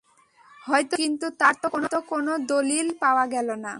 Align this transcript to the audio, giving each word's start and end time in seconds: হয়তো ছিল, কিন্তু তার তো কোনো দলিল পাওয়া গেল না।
হয়তো 0.61 0.93
ছিল, 0.93 1.01
কিন্তু 1.01 1.25
তার 1.41 1.53
তো 1.93 1.97
কোনো 2.11 2.31
দলিল 2.47 2.87
পাওয়া 3.03 3.25
গেল 3.33 3.47
না। 3.57 3.69